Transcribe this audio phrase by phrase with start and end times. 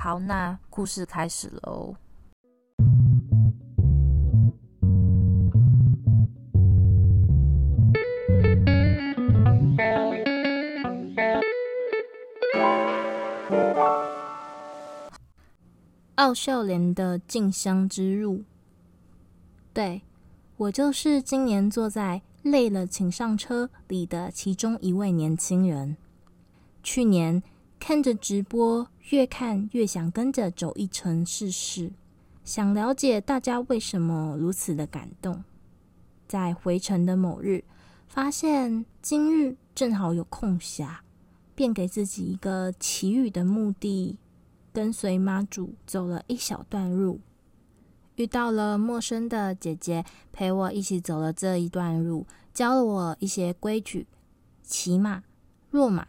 [0.00, 1.96] 好，那故事开始喽。
[16.14, 18.44] 奥秀莲的进香之路，
[19.72, 20.02] 对，
[20.56, 25.96] 我就是今年坐在“累了请上车”里的其中一位年轻人。
[26.84, 27.42] 去年。
[27.78, 31.92] 看着直播，越看越想跟着走一程试试，
[32.44, 35.42] 想了解大家为什么如此的感动。
[36.26, 37.64] 在回程的某日，
[38.06, 40.98] 发现今日正好有空暇，
[41.54, 44.18] 便给自己一个祈雨的目的，
[44.72, 47.20] 跟随妈祖走了一小段路，
[48.16, 54.06] 遇到了陌生的姐姐，陪我一起走了这一段路，教了我一些规矩，
[54.62, 55.22] 骑马、
[55.70, 56.06] 落马。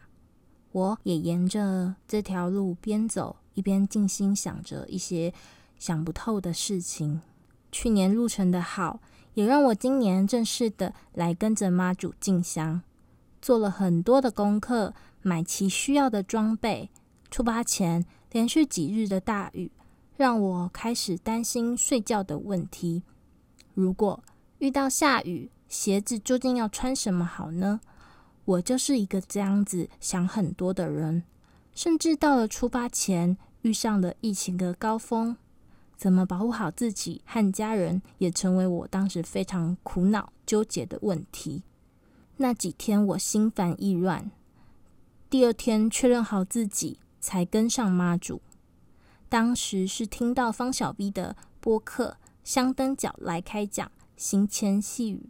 [0.71, 5.33] 我也沿着这条路边走一边静心想着一些
[5.77, 7.21] 想不透的事情。
[7.71, 8.99] 去年路程的好，
[9.33, 12.81] 也让我今年正式的来跟着妈祖进香，
[13.41, 16.89] 做了很多的功课，买齐需要的装备。
[17.31, 19.71] 出发前连续几日的大雨，
[20.17, 23.03] 让我开始担心睡觉的问题。
[23.75, 24.23] 如果
[24.57, 27.79] 遇到下雨，鞋子究竟要穿什么好呢？
[28.49, 31.21] 我就是一个这样子想很多的人，
[31.75, 35.37] 甚至到了出发前遇上了疫情的高峰，
[35.95, 41.61] 怎么保护好自己和家人，也成为我当时非常苦恼纠结的问题。
[42.37, 44.31] 那几天我心烦意乱，
[45.29, 48.41] 第二天确认好自己才跟上妈祖。
[49.27, 55.29] 当时是听到方小 B 的播客香灯角来开讲，行前细语。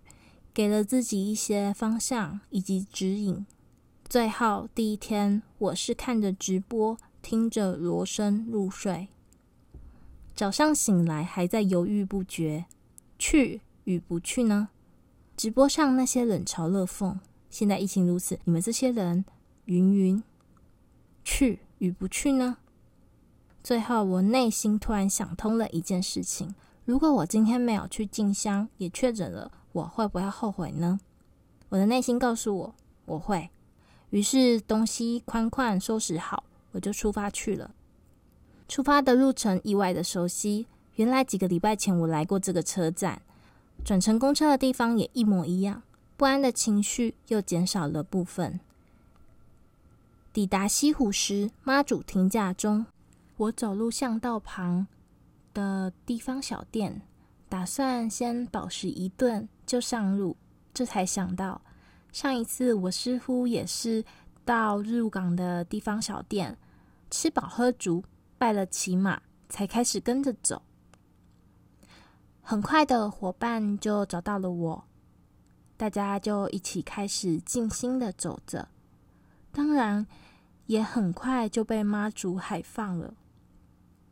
[0.59, 3.45] 给了自己一些方向以及指引。
[4.09, 9.07] 最后第一天，我是看着直播，听着锣声入睡。
[10.35, 12.65] 早上醒来还在犹豫不决，
[13.17, 14.67] 去与不去呢？
[15.37, 17.17] 直播上那些冷嘲热讽，
[17.49, 19.23] 现在疫情如此，你们这些人
[19.63, 20.21] 云云，
[21.23, 22.57] 去与不去呢？
[23.63, 26.53] 最后我内心突然想通了一件事情：
[26.83, 29.53] 如果我今天没有去进香，也确诊了。
[29.71, 30.99] 我会不会后悔呢？
[31.69, 32.75] 我的内心告诉我，
[33.05, 33.49] 我会。
[34.09, 37.71] 于是东西款款收拾好，我就出发去了。
[38.67, 40.65] 出发的路程意外的熟悉，
[40.95, 43.21] 原来几个礼拜前我来过这个车站，
[43.85, 45.83] 转乘公车的地方也一模一样。
[46.17, 48.59] 不安的情绪又减少了部分。
[50.33, 52.85] 抵达西湖时，妈祖停驾中，
[53.37, 54.87] 我走路巷道旁
[55.53, 57.01] 的地方小店。
[57.49, 60.37] 打算先饱食一顿就上路，
[60.71, 61.59] 这才想到
[62.11, 64.05] 上一次我似乎也是
[64.45, 66.55] 到入港的地方小店
[67.09, 68.03] 吃饱喝足，
[68.37, 69.19] 拜了骑马，
[69.49, 70.61] 才开始跟着走。
[72.41, 74.83] 很快的伙伴就找到了我，
[75.75, 78.67] 大家就一起开始静心的走着，
[79.51, 80.05] 当然
[80.67, 83.15] 也很快就被妈祖海放了。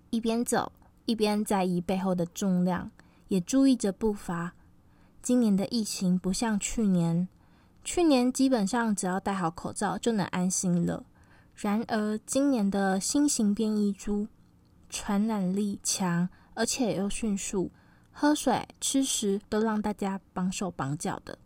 [0.09, 0.71] 一边走
[1.05, 2.89] 一边在意背后的重量。
[3.29, 4.53] 也注意着步伐。
[5.21, 7.27] 今年的疫情不像去年，
[7.83, 11.05] 去年基本上只要戴好口罩就能安心了。
[11.55, 14.27] 然而今年的新型变异株，
[14.89, 17.71] 传染力强，而且又迅速，
[18.11, 21.37] 喝水、吃食都让大家绑手绑脚的。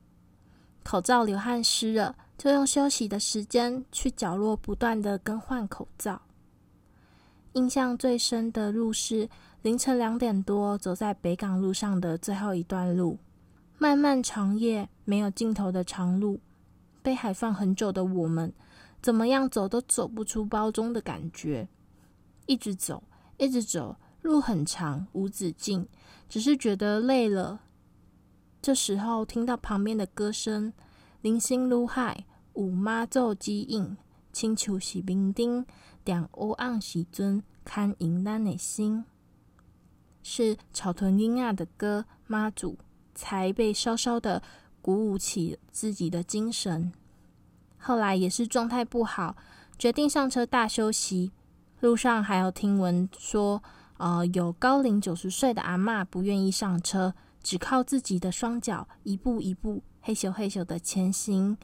[0.83, 6.21] 口罩流汗湿了，就用休息的时间去角落不断的更换口罩。
[7.53, 9.27] 印象最深的入室。
[9.61, 13.19] 凌晨两点多，走在北港路上的最后一段路，
[13.77, 16.39] 漫漫长夜，没有尽头的长路，
[17.03, 18.51] 被海放很久的我们，
[19.03, 21.67] 怎么样走都走不出包中的感觉。
[22.47, 23.03] 一直走，
[23.37, 25.87] 一直走，路很长，无止境，
[26.27, 27.61] 只是觉得累了。
[28.63, 30.73] 这时候听到旁边的歌声，
[31.21, 33.95] 零星如海，五妈奏机应，
[34.33, 35.63] 亲像是冰丁，
[36.03, 39.05] 点乌暗时阵，看迎咱的心。
[40.23, 42.77] 是草屯英亚的歌，妈祖
[43.13, 44.41] 才被稍稍的
[44.81, 46.91] 鼓舞起自己的精神。
[47.77, 49.35] 后来也是状态不好，
[49.77, 51.31] 决定上车大休息。
[51.79, 53.63] 路上还有听闻说，
[53.97, 61.57] 呃，有高龄九十岁的阿嬷不愿意上车，只靠自己的双脚一步一步嘿咻嘿咻的前行。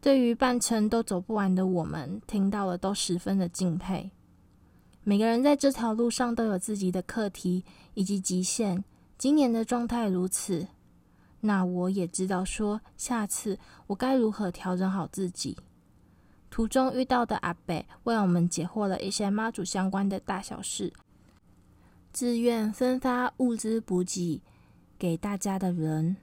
[0.00, 4.12] 对于半程都走不完的我们，听到了都十分的敬佩。
[5.04, 7.64] 每个人在这条路上都有自己的课题
[7.94, 8.84] 以及极限。
[9.18, 10.68] 今年的状态如此，
[11.40, 13.58] 那我也知道说，下次
[13.88, 15.56] 我该如何调整好自己。
[16.50, 20.92] 途中遇到的阿伯为我们解惑了一些妈祖相关的大小事。
[22.12, 24.40] 自愿分发物资补给
[24.98, 26.16] 给大家的人，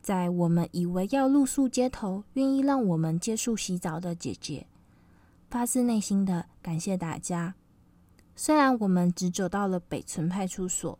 [0.00, 4.66] 在我们以为要露宿街头，愿意让我们借宿洗澡的姐姐，
[5.50, 7.54] 发自内心的感谢大家。
[8.36, 10.96] 虽然我们只走到了北村派出所，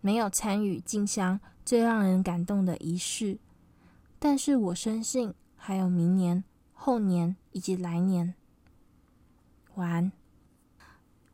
[0.00, 3.38] 没有参与静香最让人感动的仪式，
[4.18, 6.42] 但是我深信还有明年、
[6.72, 8.34] 后年以及来年。
[9.76, 10.12] 晚安。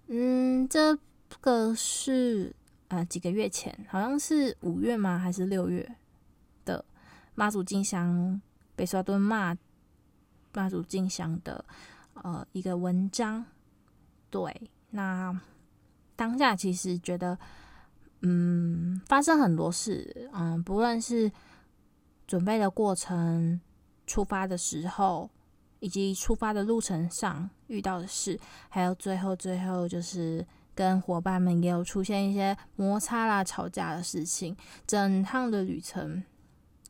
[0.09, 0.99] 嗯，这。
[1.41, 2.55] 个是
[2.89, 5.19] 呃几个月前，好像是五月吗？
[5.19, 5.97] 还是六月
[6.65, 6.83] 的
[7.35, 8.41] 妈祖静香
[8.77, 9.55] 北沙墩妈
[10.53, 11.62] 妈祖静香的
[12.15, 13.45] 呃一个文章。
[14.31, 15.37] 对，那
[16.17, 17.37] 当下其实觉得，
[18.23, 21.31] 嗯，发生很多事，嗯，不论是
[22.26, 23.61] 准备的过程、
[24.06, 25.29] 出发的时候，
[25.81, 28.38] 以及出发的路程上遇到的事，
[28.69, 30.46] 还有最后最后就是。
[30.76, 34.56] 跟伙伴们也有出现一些摩擦啦、吵架的事情。
[34.85, 36.20] 整趟的旅程，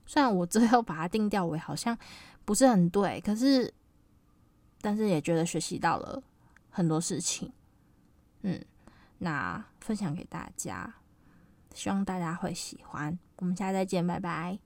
[0.07, 1.95] 虽然我最后把它定调为好像
[2.47, 3.71] 不是很对，可是，
[4.81, 6.23] 但是也觉得学习到了
[6.71, 7.53] 很多事情。
[8.45, 8.65] 嗯
[9.19, 10.95] 那分享给大家
[11.75, 13.19] 希望大家会喜欢。
[13.37, 14.59] 我们下次再见拜拜。